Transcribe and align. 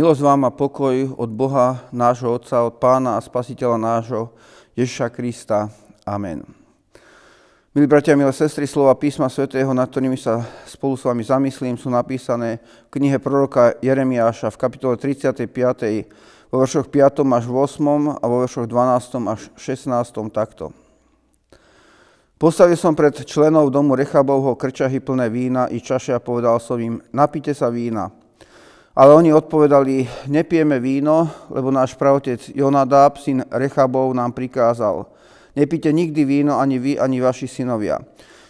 Milosť 0.00 0.24
vám 0.24 0.48
a 0.48 0.56
pokoj 0.56 1.12
od 1.20 1.28
Boha, 1.28 1.84
nášho 1.92 2.32
Otca, 2.32 2.64
od 2.64 2.80
Pána 2.80 3.20
a 3.20 3.20
Spasiteľa 3.20 3.76
nášho, 3.76 4.32
Ježiša 4.72 5.12
Krista. 5.12 5.68
Amen. 6.08 6.40
Milí 7.76 7.84
bratia, 7.84 8.16
milé 8.16 8.32
sestry, 8.32 8.64
slova 8.64 8.96
písma 8.96 9.28
svätého, 9.28 9.68
nad 9.76 9.92
ktorými 9.92 10.16
sa 10.16 10.40
spolu 10.64 10.96
s 10.96 11.04
vami 11.04 11.20
zamyslím, 11.20 11.76
sú 11.76 11.92
napísané 11.92 12.64
v 12.88 12.96
knihe 12.96 13.20
proroka 13.20 13.76
Jeremiáša 13.84 14.48
v 14.48 14.56
kapitole 14.56 14.96
35. 14.96 15.44
vo 16.48 16.56
veršoch 16.64 16.88
5. 16.88 17.20
až 17.20 17.44
8. 17.52 18.16
a 18.16 18.24
vo 18.24 18.40
veršoch 18.40 18.72
12. 18.72 19.20
až 19.28 19.52
16. 19.52 19.84
takto. 20.32 20.72
Postavil 22.40 22.80
som 22.80 22.96
pred 22.96 23.20
členov 23.28 23.68
domu 23.68 24.00
Rechabovho 24.00 24.56
krčahy 24.56 24.96
plné 25.04 25.28
vína 25.28 25.68
i 25.68 25.76
čaše 25.76 26.16
a 26.16 26.24
povedal 26.24 26.56
som 26.56 26.80
im, 26.80 27.04
napite 27.12 27.52
sa 27.52 27.68
vína. 27.68 28.08
Ale 28.90 29.14
oni 29.14 29.30
odpovedali, 29.30 30.08
nepijeme 30.26 30.82
víno, 30.82 31.30
lebo 31.50 31.70
náš 31.70 31.94
pravotec 31.94 32.50
Jonadab, 32.50 33.22
syn 33.22 33.46
Rechabov, 33.46 34.10
nám 34.10 34.34
prikázal. 34.34 35.06
Nepíte 35.54 35.92
nikdy 35.94 36.24
víno, 36.24 36.58
ani 36.58 36.78
vy, 36.78 36.98
ani 36.98 37.22
vaši 37.22 37.46
synovia. 37.46 38.02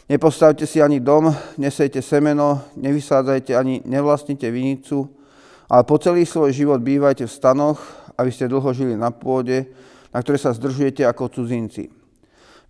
Nepostavte 0.08 0.66
si 0.66 0.82
ani 0.82 0.98
dom, 1.00 1.30
nesejte 1.60 2.02
semeno, 2.02 2.66
nevysádzajte 2.74 3.52
ani 3.54 3.84
nevlastnite 3.84 4.50
vinicu, 4.50 5.06
ale 5.70 5.86
po 5.86 6.00
celý 6.02 6.26
svoj 6.26 6.50
život 6.50 6.82
bývajte 6.82 7.28
v 7.28 7.36
stanoch, 7.36 7.78
aby 8.18 8.32
ste 8.32 8.50
dlho 8.50 8.72
žili 8.74 8.98
na 8.98 9.14
pôde, 9.14 9.70
na 10.10 10.18
ktoré 10.18 10.40
sa 10.40 10.50
zdržujete 10.50 11.06
ako 11.06 11.30
cudzinci. 11.30 11.93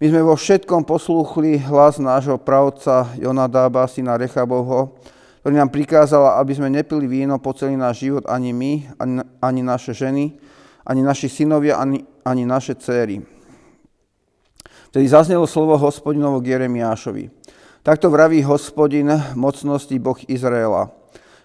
My 0.02 0.10
sme 0.10 0.20
vo 0.20 0.36
všetkom 0.36 0.84
poslúchli 0.84 1.56
hlas 1.64 1.96
nášho 1.96 2.36
pravca 2.36 3.08
Jonadába, 3.16 3.88
syna 3.88 4.20
Rechabovho, 4.20 5.00
ktorý 5.50 5.66
nám 5.66 5.74
prikázal, 5.74 6.38
aby 6.38 6.54
sme 6.54 6.70
nepili 6.70 7.10
víno 7.10 7.34
po 7.42 7.50
celý 7.50 7.74
náš 7.74 8.06
život 8.06 8.22
ani 8.30 8.54
my, 8.54 8.86
ani, 9.02 9.18
ani 9.42 9.66
naše 9.66 9.90
ženy, 9.90 10.38
ani 10.86 11.02
naši 11.02 11.26
synovia, 11.26 11.74
ani, 11.74 12.06
ani 12.22 12.46
naše 12.46 12.78
céry. 12.78 13.18
Vtedy 14.94 15.10
zaznelo 15.10 15.50
slovo 15.50 15.74
hospodinovo 15.74 16.38
k 16.38 16.54
Jeremiášovi. 16.54 17.34
Takto 17.82 18.14
vraví 18.14 18.46
hospodin 18.46 19.10
mocnosti 19.34 19.98
Boh 19.98 20.22
Izraela. 20.30 20.94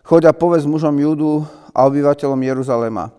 Choď 0.05 0.29
a 0.29 0.37
povedz 0.37 0.69
mužom 0.69 0.93
Judu 1.01 1.41
a 1.73 1.89
obyvateľom 1.89 2.37
Jeruzalema. 2.45 3.09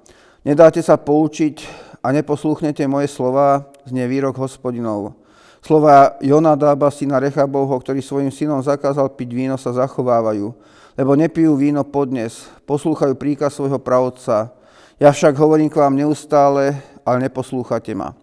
Nedáte 0.46 0.86
sa 0.86 0.94
poučiť 0.94 1.66
a 1.98 2.14
neposlúchnete 2.14 2.86
moje 2.86 3.10
slova, 3.10 3.74
znie 3.90 4.06
výrok 4.06 4.38
hospodinov. 4.38 5.18
Slova 5.66 6.14
Jonadába, 6.22 6.94
syna 6.94 7.18
Rechabovho, 7.18 7.74
ktorý 7.82 7.98
svojim 7.98 8.30
synom 8.30 8.62
zakázal 8.62 9.10
piť 9.18 9.34
víno, 9.34 9.58
sa 9.58 9.74
zachovávajú, 9.74 10.75
lebo 10.96 11.12
nepijú 11.12 11.54
víno 11.60 11.84
podnes, 11.84 12.48
poslúchajú 12.64 13.12
príkaz 13.14 13.60
svojho 13.60 13.76
pravca. 13.76 14.50
Ja 14.96 15.12
však 15.12 15.36
hovorím 15.36 15.68
k 15.68 15.76
vám 15.76 15.92
neustále, 15.92 16.80
ale 17.04 17.16
neposlúchate 17.28 17.92
ma. 17.92 18.16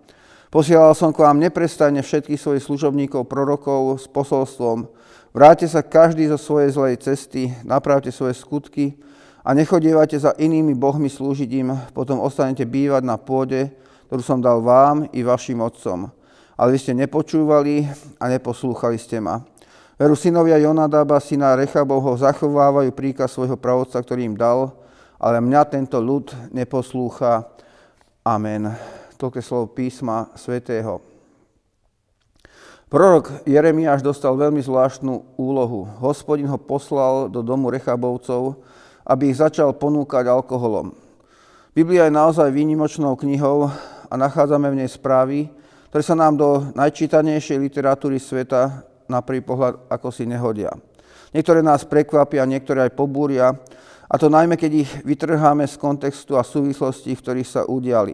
Posielal 0.50 0.98
som 0.98 1.14
k 1.14 1.22
vám 1.22 1.38
neprestajne 1.38 2.02
všetkých 2.02 2.42
svojich 2.42 2.66
služobníkov, 2.66 3.30
prorokov 3.30 4.02
s 4.02 4.06
posolstvom. 4.10 4.90
Vráte 5.34 5.66
sa 5.70 5.86
každý 5.86 6.30
zo 6.30 6.38
svojej 6.38 6.74
zlej 6.74 6.96
cesty, 7.02 7.54
napravte 7.66 8.14
svoje 8.14 8.38
skutky 8.38 8.98
a 9.46 9.54
nechodievate 9.54 10.18
za 10.18 10.34
inými 10.38 10.78
bohmi 10.78 11.10
slúžiť 11.10 11.50
im, 11.58 11.74
potom 11.94 12.22
ostanete 12.22 12.66
bývať 12.66 13.02
na 13.06 13.18
pôde, 13.18 13.74
ktorú 14.10 14.22
som 14.22 14.42
dal 14.42 14.62
vám 14.62 15.10
i 15.10 15.26
vašim 15.26 15.58
otcom 15.62 16.14
ale 16.58 16.78
vy 16.78 16.80
ste 16.80 16.94
nepočúvali 16.94 17.90
a 18.22 18.30
neposlúchali 18.30 18.98
ste 19.02 19.18
ma. 19.18 19.42
Veru 20.04 20.20
synovia 20.20 20.60
Jonadaba, 20.60 21.16
syna 21.24 21.56
Rechabovho, 21.56 22.20
zachovávajú 22.20 22.92
príkaz 22.92 23.40
svojho 23.40 23.56
pravodca, 23.56 24.04
ktorý 24.04 24.28
im 24.28 24.36
dal, 24.36 24.76
ale 25.16 25.40
mňa 25.40 25.64
tento 25.72 25.96
ľud 26.04 26.28
neposlúcha. 26.52 27.48
Amen. 28.20 28.68
Toľké 29.16 29.40
slovo 29.40 29.72
písma 29.72 30.28
svätého. 30.36 31.00
Prorok 32.92 33.48
Jeremiáš 33.48 34.04
dostal 34.04 34.36
veľmi 34.36 34.60
zvláštnu 34.60 35.40
úlohu. 35.40 35.88
Hospodin 36.04 36.52
ho 36.52 36.60
poslal 36.60 37.32
do 37.32 37.40
domu 37.40 37.72
Rechabovcov, 37.72 38.60
aby 39.08 39.32
ich 39.32 39.40
začal 39.40 39.72
ponúkať 39.72 40.28
alkoholom. 40.28 40.92
Biblia 41.72 42.12
je 42.12 42.20
naozaj 42.20 42.52
výnimočnou 42.52 43.16
knihou 43.16 43.72
a 44.12 44.14
nachádzame 44.20 44.68
v 44.68 44.84
nej 44.84 44.90
správy, 44.92 45.48
ktoré 45.88 46.04
sa 46.04 46.20
nám 46.20 46.36
do 46.36 46.76
najčítanejšej 46.76 47.56
literatúry 47.56 48.20
sveta 48.20 48.92
na 49.08 49.24
prvý 49.24 49.44
pohľad 49.44 49.90
ako 49.92 50.10
si 50.12 50.28
nehodia. 50.28 50.72
Niektoré 51.34 51.66
nás 51.66 51.84
prekvapia, 51.88 52.46
niektoré 52.46 52.88
aj 52.88 52.98
pobúria, 52.98 53.58
a 54.14 54.16
to 54.22 54.30
najmä, 54.30 54.54
keď 54.54 54.72
ich 54.86 54.92
vytrháme 55.02 55.66
z 55.66 55.74
kontextu 55.82 56.38
a 56.38 56.46
súvislostí, 56.46 57.18
v 57.18 57.24
ktorých 57.26 57.50
sa 57.50 57.62
udiali. 57.66 58.14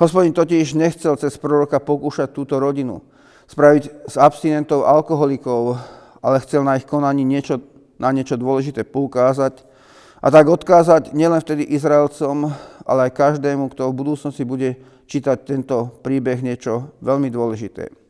Hospodin 0.00 0.32
totiž 0.32 0.72
nechcel 0.72 1.20
cez 1.20 1.36
proroka 1.36 1.76
pokúšať 1.76 2.32
túto 2.32 2.56
rodinu, 2.56 3.04
spraviť 3.44 4.08
z 4.08 4.14
abstinentov 4.16 4.88
alkoholikov, 4.88 5.76
ale 6.24 6.40
chcel 6.40 6.64
na 6.64 6.80
ich 6.80 6.88
konaní 6.88 7.28
niečo, 7.28 7.60
na 8.00 8.08
niečo 8.08 8.40
dôležité 8.40 8.88
poukázať 8.88 9.60
a 10.24 10.32
tak 10.32 10.48
odkázať 10.48 11.12
nielen 11.12 11.44
vtedy 11.44 11.68
Izraelcom, 11.76 12.48
ale 12.88 13.12
aj 13.12 13.18
každému, 13.18 13.68
kto 13.76 13.92
v 13.92 13.98
budúcnosti 14.00 14.48
bude 14.48 14.80
čítať 15.04 15.44
tento 15.44 15.92
príbeh 16.00 16.40
niečo 16.40 16.88
veľmi 17.04 17.28
dôležité. 17.28 18.01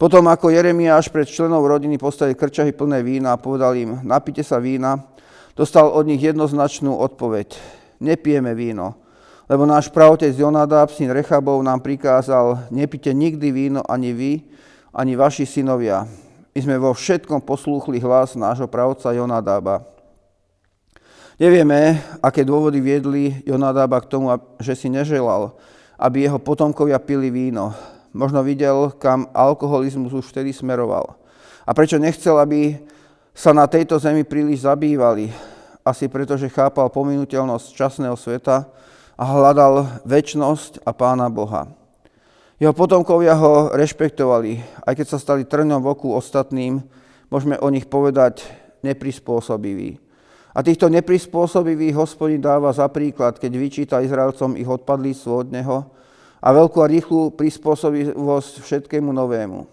Potom, 0.00 0.24
ako 0.32 0.48
Jeremiáš 0.48 1.12
pred 1.12 1.28
členov 1.28 1.68
rodiny 1.68 2.00
postavil 2.00 2.32
krčahy 2.32 2.72
plné 2.72 3.04
vína 3.04 3.36
a 3.36 3.42
povedal 3.42 3.76
im, 3.76 4.00
napite 4.00 4.40
sa 4.40 4.56
vína, 4.56 4.96
dostal 5.52 5.92
od 5.92 6.08
nich 6.08 6.24
jednoznačnú 6.24 6.96
odpoveď. 6.96 7.52
Nepijeme 8.00 8.56
víno, 8.56 8.96
lebo 9.44 9.68
náš 9.68 9.92
pravotec 9.92 10.32
Jonadab, 10.32 10.88
syn 10.88 11.12
Rechabov, 11.12 11.60
nám 11.60 11.84
prikázal, 11.84 12.72
nepite 12.72 13.12
nikdy 13.12 13.52
víno 13.52 13.84
ani 13.84 14.16
vy, 14.16 14.32
ani 14.88 15.20
vaši 15.20 15.44
synovia. 15.44 16.08
My 16.56 16.58
sme 16.64 16.80
vo 16.80 16.96
všetkom 16.96 17.44
poslúchli 17.44 18.00
hlas 18.00 18.40
nášho 18.40 18.72
pravca 18.72 19.12
Jonadába. 19.12 19.84
Nevieme, 21.36 22.00
aké 22.24 22.40
dôvody 22.40 22.80
viedli 22.80 23.44
Jonadába 23.44 24.00
k 24.00 24.08
tomu, 24.08 24.32
že 24.64 24.72
si 24.72 24.88
neželal, 24.88 25.60
aby 26.00 26.24
jeho 26.24 26.40
potomkovia 26.40 26.96
pili 26.96 27.28
víno. 27.28 27.76
Možno 28.10 28.42
videl, 28.42 28.90
kam 28.98 29.30
alkoholizmus 29.30 30.10
už 30.10 30.26
vtedy 30.34 30.50
smeroval. 30.50 31.14
A 31.62 31.70
prečo 31.70 31.94
nechcel, 31.94 32.34
aby 32.42 32.82
sa 33.30 33.54
na 33.54 33.70
tejto 33.70 34.02
zemi 34.02 34.26
príliš 34.26 34.66
zabývali? 34.66 35.30
Asi 35.86 36.10
preto, 36.10 36.34
že 36.34 36.50
chápal 36.50 36.90
pominuteľnosť 36.90 37.66
časného 37.70 38.18
sveta 38.18 38.66
a 39.14 39.22
hľadal 39.22 40.02
väčnosť 40.02 40.82
a 40.82 40.90
pána 40.90 41.30
Boha. 41.30 41.70
Jeho 42.60 42.76
potomkovia 42.76 43.38
ho 43.38 43.72
rešpektovali, 43.72 44.60
aj 44.84 44.92
keď 44.92 45.06
sa 45.06 45.18
stali 45.22 45.48
trňom 45.48 45.80
v 45.80 45.90
oku 45.94 46.12
ostatným, 46.12 46.84
môžeme 47.32 47.56
o 47.56 47.72
nich 47.72 47.88
povedať 47.88 48.44
neprispôsobiví. 48.84 49.96
A 50.50 50.66
týchto 50.66 50.90
neprispôsobivých 50.90 51.94
hospodin 51.94 52.42
dáva 52.42 52.74
za 52.74 52.90
príklad, 52.90 53.38
keď 53.38 53.52
vyčíta 53.54 54.02
Izraelcom 54.02 54.58
ich 54.58 54.66
odpadlíctvo 54.66 55.32
od 55.32 55.48
neho 55.48 55.76
a 56.40 56.48
veľkú 56.56 56.80
a 56.80 56.90
rýchlu 56.90 57.36
prispôsobivosť 57.36 58.64
všetkému 58.64 59.12
novému. 59.12 59.68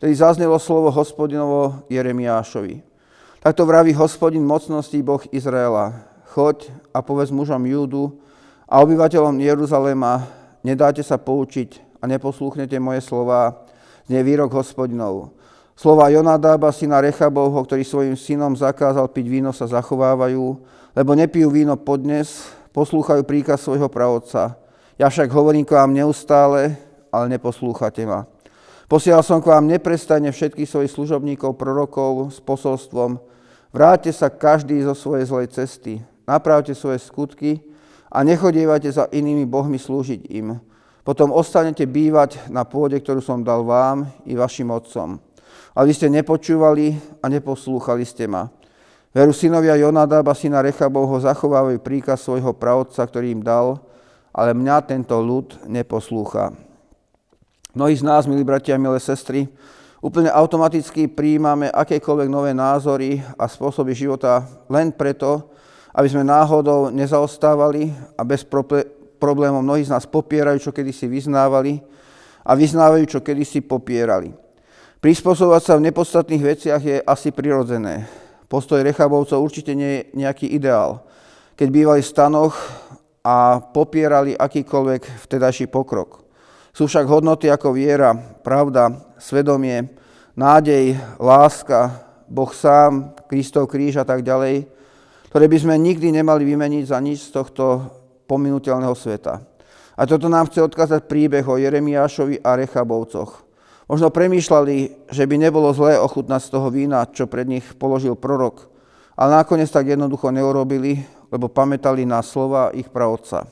Tedy 0.00 0.12
zaznelo 0.16 0.56
slovo 0.56 0.88
hospodinovo 0.88 1.84
Jeremiášovi. 1.92 2.80
Takto 3.38 3.68
vraví 3.68 3.92
hospodin 3.94 4.42
mocnosti 4.42 4.96
Boh 5.04 5.22
Izraela. 5.30 5.94
Choď 6.32 6.72
a 6.90 7.04
povedz 7.04 7.30
mužom 7.30 7.62
Júdu 7.68 8.18
a 8.66 8.80
obyvateľom 8.82 9.36
Jeruzalema, 9.38 10.26
nedáte 10.64 11.04
sa 11.04 11.20
poučiť 11.20 12.00
a 12.00 12.06
neposlúchnete 12.06 12.78
moje 12.78 13.04
slova, 13.04 13.68
znie 14.06 14.22
výrok 14.24 14.54
hospodinov. 14.54 15.34
Slova 15.78 16.10
Jonadába, 16.10 16.74
syna 16.74 16.98
Rechabovho, 16.98 17.62
ktorý 17.62 17.86
svojim 17.86 18.18
synom 18.18 18.58
zakázal 18.58 19.06
piť 19.14 19.26
víno, 19.30 19.54
sa 19.54 19.70
zachovávajú, 19.70 20.58
lebo 20.98 21.10
nepijú 21.14 21.54
víno 21.54 21.78
podnes, 21.78 22.50
poslúchajú 22.74 23.22
príkaz 23.22 23.62
svojho 23.62 23.86
pravodca. 23.86 24.58
Ja 24.98 25.06
však 25.08 25.30
hovorím 25.30 25.62
k 25.62 25.78
vám 25.78 25.94
neustále, 25.94 26.74
ale 27.14 27.24
neposlúchate 27.30 28.02
ma. 28.02 28.26
Posielal 28.90 29.22
som 29.22 29.38
k 29.38 29.48
vám 29.48 29.70
neprestajne 29.70 30.34
všetkých 30.34 30.68
svojich 30.68 30.92
služobníkov, 30.92 31.54
prorokov 31.54 32.34
s 32.34 32.38
posolstvom. 32.42 33.22
Vráťte 33.70 34.10
sa 34.10 34.32
každý 34.32 34.82
zo 34.82 34.98
svojej 34.98 35.28
zlej 35.28 35.48
cesty, 35.54 36.02
napravte 36.26 36.74
svoje 36.74 36.98
skutky 36.98 37.62
a 38.10 38.26
nechodievajte 38.26 38.90
za 38.90 39.04
inými 39.12 39.46
bohmi 39.46 39.78
slúžiť 39.78 40.28
im. 40.34 40.58
Potom 41.06 41.32
ostanete 41.32 41.86
bývať 41.86 42.50
na 42.52 42.66
pôde, 42.66 42.98
ktorú 42.98 43.22
som 43.22 43.40
dal 43.40 43.64
vám 43.64 44.08
i 44.26 44.36
vašim 44.36 44.68
otcom 44.68 45.20
ale 45.78 45.90
vy 45.90 45.94
ste 45.94 46.10
nepočúvali 46.10 46.98
a 47.22 47.30
neposlúchali 47.30 48.02
ste 48.02 48.26
ma. 48.26 48.50
Veru 49.14 49.30
synovia 49.30 49.78
Jonadaba, 49.78 50.34
syna 50.34 50.58
Rechabovho, 50.58 51.22
zachovávajú 51.22 51.78
príkaz 51.78 52.26
svojho 52.26 52.50
pravodca, 52.50 53.06
ktorý 53.06 53.30
im 53.38 53.42
dal, 53.46 53.78
ale 54.32 54.56
mňa 54.56 54.84
tento 54.86 55.18
ľud 55.18 55.68
neposlúcha. 55.68 56.52
Mnohí 57.76 57.94
z 57.94 58.02
nás, 58.02 58.24
milí 58.24 58.42
bratia 58.42 58.74
a 58.74 58.82
milé 58.82 58.98
sestry, 58.98 59.46
úplne 60.02 60.30
automaticky 60.32 61.06
príjmame 61.10 61.70
akékoľvek 61.70 62.28
nové 62.30 62.50
názory 62.54 63.22
a 63.38 63.46
spôsoby 63.46 63.94
života 63.94 64.46
len 64.70 64.90
preto, 64.90 65.52
aby 65.94 66.06
sme 66.06 66.22
náhodou 66.22 66.94
nezaostávali 66.94 67.90
a 68.14 68.22
bez 68.22 68.46
problémov 69.18 69.66
mnohí 69.66 69.82
z 69.82 69.92
nás 69.92 70.06
popierajú, 70.06 70.62
čo 70.62 70.70
kedysi 70.70 71.10
vyznávali 71.10 71.82
a 72.46 72.54
vyznávajú, 72.54 73.04
čo 73.04 73.18
kedysi 73.20 73.60
popierali. 73.66 74.30
Prispôsobovať 74.98 75.62
sa 75.62 75.74
v 75.78 75.86
nepodstatných 75.90 76.42
veciach 76.42 76.82
je 76.82 76.96
asi 77.02 77.30
prirodzené. 77.30 78.06
Postoj 78.50 78.82
Rechabovcov 78.82 79.38
určite 79.38 79.76
nie 79.76 80.02
je 80.02 80.06
nejaký 80.18 80.50
ideál. 80.50 81.06
Keď 81.54 81.68
bývali 81.70 82.00
v 82.02 82.10
stanoch 82.10 82.54
a 83.28 83.60
popierali 83.60 84.32
akýkoľvek 84.32 85.28
vtedajší 85.28 85.68
pokrok. 85.68 86.24
Sú 86.72 86.88
však 86.88 87.04
hodnoty 87.04 87.52
ako 87.52 87.76
viera, 87.76 88.16
pravda, 88.40 88.88
svedomie, 89.20 89.92
nádej, 90.32 90.96
láska, 91.20 92.08
Boh 92.24 92.48
sám, 92.48 93.12
Kristov 93.28 93.68
kríž 93.68 94.00
a 94.00 94.08
tak 94.08 94.24
ďalej, 94.24 94.64
ktoré 95.28 95.44
by 95.44 95.58
sme 95.60 95.74
nikdy 95.76 96.08
nemali 96.08 96.48
vymeniť 96.48 96.84
za 96.88 96.96
nič 97.04 97.28
z 97.28 97.36
tohto 97.36 97.84
pominutelného 98.24 98.96
sveta. 98.96 99.44
A 99.98 100.02
toto 100.08 100.32
nám 100.32 100.48
chce 100.48 100.64
odkázať 100.64 101.04
príbeh 101.04 101.44
o 101.44 101.60
Jeremiášovi 101.60 102.40
a 102.40 102.56
Rechabovcoch. 102.56 103.44
Možno 103.92 104.08
premýšľali, 104.08 105.08
že 105.12 105.24
by 105.28 105.36
nebolo 105.36 105.68
zlé 105.76 106.00
ochutnať 106.00 106.48
z 106.48 106.52
toho 106.52 106.68
vína, 106.72 107.08
čo 107.08 107.28
pred 107.28 107.44
nich 107.44 107.64
položil 107.76 108.16
prorok, 108.16 108.72
ale 109.20 109.42
nakoniec 109.42 109.68
tak 109.68 109.90
jednoducho 109.90 110.32
neurobili, 110.32 111.17
lebo 111.32 111.48
pamätali 111.48 112.04
na 112.08 112.20
slova 112.24 112.72
ich 112.72 112.88
pravca. 112.88 113.48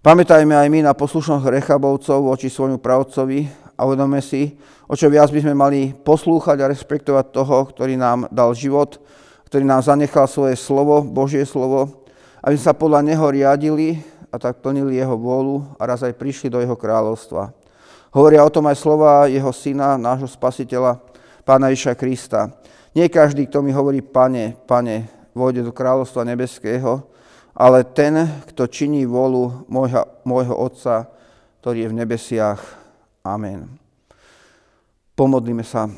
Pamätajme 0.00 0.56
aj 0.56 0.68
my 0.72 0.80
na 0.80 0.96
poslušnosť 0.96 1.44
Rechabovcov 1.44 2.24
voči 2.24 2.48
svojmu 2.48 2.80
pravcovi 2.80 3.44
a 3.76 3.84
uvedome 3.84 4.24
si, 4.24 4.56
o 4.88 4.96
čo 4.96 5.12
viac 5.12 5.28
by 5.28 5.44
sme 5.44 5.52
mali 5.52 5.92
poslúchať 5.92 6.56
a 6.64 6.70
respektovať 6.72 7.36
toho, 7.36 7.68
ktorý 7.68 8.00
nám 8.00 8.24
dal 8.32 8.56
život, 8.56 8.96
ktorý 9.48 9.68
nám 9.68 9.84
zanechal 9.84 10.24
svoje 10.24 10.56
slovo, 10.56 11.04
Božie 11.04 11.44
slovo, 11.44 12.06
aby 12.40 12.56
sa 12.56 12.72
podľa 12.72 13.04
neho 13.04 13.26
riadili 13.28 14.00
a 14.32 14.40
tak 14.40 14.64
plnili 14.64 14.96
jeho 14.96 15.20
vôľu 15.20 15.76
a 15.76 15.84
raz 15.84 16.00
aj 16.00 16.16
prišli 16.16 16.48
do 16.48 16.64
jeho 16.64 16.78
kráľovstva. 16.78 17.52
Hovoria 18.16 18.40
o 18.40 18.50
tom 18.50 18.66
aj 18.72 18.80
slova 18.80 19.28
jeho 19.28 19.52
syna, 19.52 20.00
nášho 20.00 20.32
spasiteľa, 20.32 20.96
pána 21.44 21.68
Iša 21.68 21.92
Krista. 21.92 22.48
Nie 22.96 23.12
každý, 23.12 23.46
kto 23.46 23.62
mi 23.62 23.70
hovorí, 23.70 24.02
pane, 24.02 24.56
pane, 24.64 25.19
vôjde 25.40 25.64
do 25.64 25.72
kráľovstva 25.72 26.28
nebeského, 26.28 27.00
ale 27.56 27.80
ten, 27.88 28.28
kto 28.52 28.68
činí 28.68 29.08
volu 29.08 29.64
môjho, 29.72 30.04
môjho 30.28 30.52
Otca, 30.52 31.08
ktorý 31.64 31.88
je 31.88 31.90
v 31.92 31.98
nebesiach. 32.04 32.60
Amen. 33.24 33.72
Pomodlíme 35.16 35.64
sa. 35.64 35.88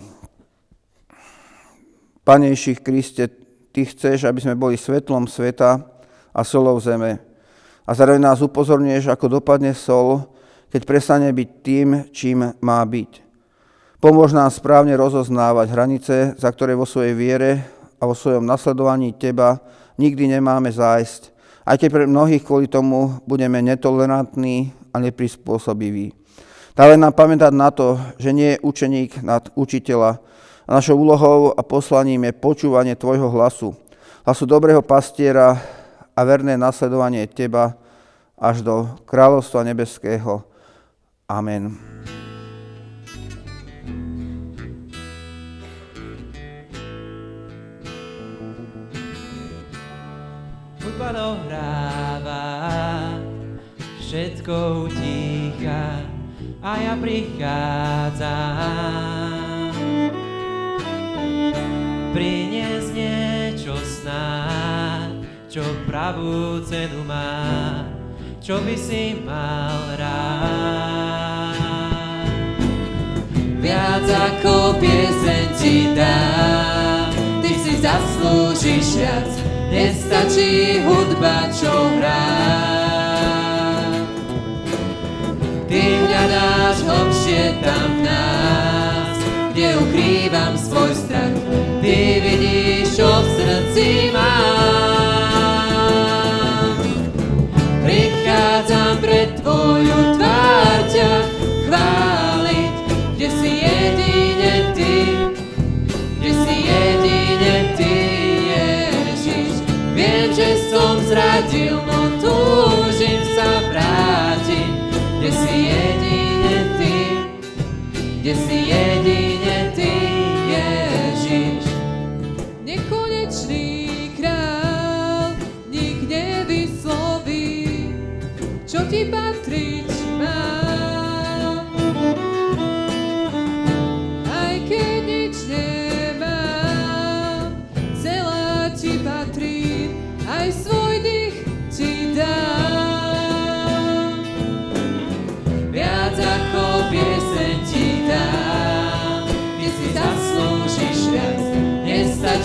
Panejších 2.23 2.79
Kriste, 2.87 3.27
Ty 3.73 3.89
chceš, 3.89 4.29
aby 4.29 4.37
sme 4.37 4.53
boli 4.53 4.77
svetlom 4.77 5.25
sveta 5.25 5.81
a 6.29 6.41
solou 6.45 6.77
zeme. 6.77 7.17
A 7.88 7.97
zároveň 7.97 8.21
nás 8.21 8.45
upozorňuješ, 8.45 9.09
ako 9.09 9.41
dopadne 9.41 9.73
sol, 9.73 10.29
keď 10.69 10.83
prestane 10.85 11.29
byť 11.33 11.49
tým, 11.65 11.88
čím 12.12 12.53
má 12.61 12.85
byť. 12.85 13.25
Pomôž 13.97 14.37
nám 14.37 14.53
správne 14.53 14.93
rozoznávať 14.93 15.67
hranice, 15.73 16.17
za 16.37 16.49
ktoré 16.53 16.77
vo 16.77 16.85
svojej 16.85 17.17
viere 17.17 17.50
a 18.02 18.10
vo 18.10 18.19
svojom 18.19 18.43
nasledovaní 18.43 19.14
Teba 19.14 19.62
nikdy 19.94 20.34
nemáme 20.34 20.75
zájsť 20.75 21.32
aj 21.66 21.76
keď 21.78 21.88
pre 21.90 22.04
mnohých 22.10 22.43
kvôli 22.43 22.66
tomu 22.66 23.22
budeme 23.26 23.62
netolerantní 23.62 24.75
a 24.90 24.99
neprispôsobiví. 24.99 26.10
Dále 26.72 26.96
nám 26.96 27.14
pamätať 27.14 27.52
na 27.52 27.70
to, 27.70 28.00
že 28.16 28.32
nie 28.32 28.56
je 28.56 28.62
učeník 28.64 29.20
nad 29.22 29.46
učiteľa. 29.54 30.19
A 30.66 30.70
našou 30.78 30.96
úlohou 30.96 31.52
a 31.52 31.60
poslaním 31.60 32.31
je 32.31 32.38
počúvanie 32.38 32.96
Tvojho 32.96 33.28
hlasu. 33.28 33.76
Hlasu 34.25 34.44
dobrého 34.46 34.81
pastiera 34.81 35.58
a 36.16 36.20
verné 36.22 36.56
nasledovanie 36.56 37.28
Teba 37.28 37.76
až 38.38 38.64
do 38.64 38.88
kráľovstva 39.04 39.66
nebeského. 39.66 40.43
Amen. 41.28 41.76
Hudba 51.02 51.10
dohráva, 51.19 52.46
všetko 53.99 54.87
utícha 54.87 55.99
a 56.62 56.78
ja 56.78 56.94
prichádzam. 56.94 58.22
Priniesť 62.14 62.94
niečo 62.94 63.75
snáď, 63.82 65.26
čo 65.50 65.66
pravú 65.90 66.62
cenu 66.62 67.02
má, 67.02 67.82
čo 68.38 68.62
by 68.62 68.76
si 68.78 69.19
mal 69.26 69.99
rád. 69.99 71.58
Viac 73.58 74.06
ako 74.06 74.78
pieseň 74.78 75.46
ti 75.58 75.90
dám, 75.94 77.10
ty 77.43 77.54
si 77.58 77.78
zaslúžiš 77.78 78.99
viac, 78.99 79.42
nestačí 79.73 80.85
hudba, 80.85 81.49
čo 81.49 81.73
hrá. 81.97 82.29
Ty 85.65 85.81
mňa 85.81 86.23
dáš 86.29 86.77
hlbšie 86.85 87.43
tam 87.65 87.89
v 87.97 88.01
nás, 88.05 89.17
kde 89.57 89.69
ukrývam 89.81 90.53
svoj 90.61 90.93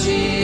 nestačí 0.08 0.37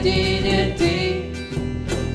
jedine 0.00 0.72
Ty, 0.78 1.22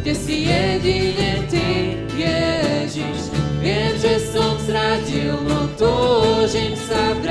kde 0.01 0.15
si 0.15 0.33
jedine 0.33 1.45
Ty, 1.49 1.69
Ježiš. 2.17 3.29
Viem, 3.61 3.93
že 3.97 4.19
som 4.21 4.57
zradil, 4.61 5.37
no 5.45 5.69
túžim 5.77 6.73
sa 6.77 7.13
vrátiť, 7.13 7.24